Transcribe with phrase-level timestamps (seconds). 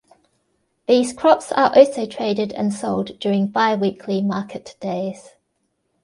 [0.87, 5.35] These crops are also traded and sold during bi-weekly market days.